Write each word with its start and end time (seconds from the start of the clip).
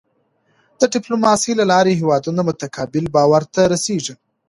د 0.79 0.81
ډیپلوماسی 0.93 1.51
له 1.59 1.65
لارې 1.71 1.99
هېوادونه 2.01 2.41
متقابل 2.49 3.05
باور 3.15 3.43
ته 3.53 3.61
رسېږي. 3.73 4.13